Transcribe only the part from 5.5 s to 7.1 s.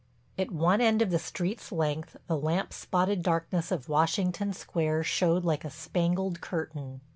a spangled curtain.